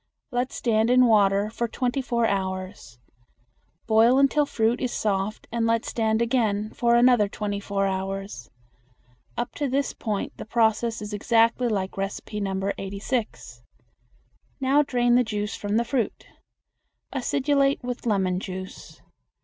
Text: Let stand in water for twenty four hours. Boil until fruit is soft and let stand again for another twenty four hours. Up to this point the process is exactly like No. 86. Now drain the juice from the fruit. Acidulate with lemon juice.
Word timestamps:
Let 0.31 0.51
stand 0.51 0.89
in 0.89 1.05
water 1.05 1.51
for 1.51 1.67
twenty 1.67 2.01
four 2.01 2.25
hours. 2.25 2.97
Boil 3.85 4.17
until 4.17 4.47
fruit 4.47 4.81
is 4.81 4.91
soft 4.91 5.45
and 5.51 5.67
let 5.67 5.85
stand 5.85 6.23
again 6.23 6.71
for 6.71 6.95
another 6.95 7.29
twenty 7.29 7.59
four 7.59 7.85
hours. 7.85 8.49
Up 9.37 9.53
to 9.53 9.69
this 9.69 9.93
point 9.93 10.33
the 10.37 10.45
process 10.45 11.03
is 11.03 11.13
exactly 11.13 11.67
like 11.67 11.95
No. 12.33 12.71
86. 12.79 13.61
Now 14.59 14.81
drain 14.81 15.13
the 15.13 15.23
juice 15.23 15.55
from 15.55 15.77
the 15.77 15.85
fruit. 15.85 16.25
Acidulate 17.13 17.83
with 17.83 18.07
lemon 18.07 18.39
juice. 18.39 19.03